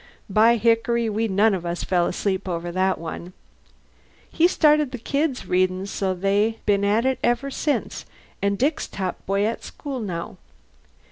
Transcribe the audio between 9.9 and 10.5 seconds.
now.